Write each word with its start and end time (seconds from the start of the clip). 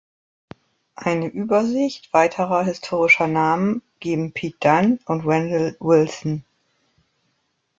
Eine 0.95 1.27
Übersicht 1.27 2.11
weiterer 2.11 2.63
historischer 2.63 3.27
Namen 3.27 3.83
geben 3.99 4.31
Pete 4.31 4.57
Dunn 4.59 4.99
und 5.05 5.27
Wendell 5.27 5.77
Wilson. 5.79 6.43